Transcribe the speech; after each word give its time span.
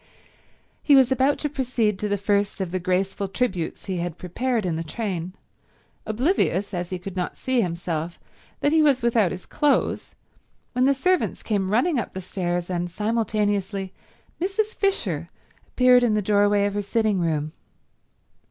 He 0.81 0.95
was 0.95 1.11
about 1.11 1.37
to 1.37 1.47
proceed 1.47 1.99
to 1.99 2.09
the 2.09 2.17
first 2.17 2.59
of 2.59 2.71
the 2.71 2.79
graceful 2.79 3.27
tributes 3.27 3.85
he 3.85 3.97
had 3.97 4.17
prepared 4.17 4.65
in 4.65 4.75
the 4.75 4.83
train, 4.83 5.33
oblivious, 6.07 6.73
as 6.73 6.89
he 6.89 6.97
could 6.97 7.15
not 7.15 7.37
see 7.37 7.61
himself, 7.61 8.17
that 8.61 8.71
he 8.71 8.81
was 8.81 9.03
without 9.03 9.29
his 9.31 9.45
clothes, 9.45 10.15
when 10.73 10.85
the 10.85 10.95
servants 10.95 11.43
came 11.43 11.69
running 11.69 11.99
up 11.99 12.13
the 12.13 12.19
stairs 12.21 12.67
and, 12.67 12.89
simultaneously, 12.89 13.93
Mrs. 14.41 14.73
Fisher 14.73 15.29
appeared 15.67 16.01
in 16.01 16.15
the 16.15 16.21
doorway 16.23 16.65
of 16.65 16.73
her 16.73 16.81
sitting 16.81 17.19
room. 17.19 17.51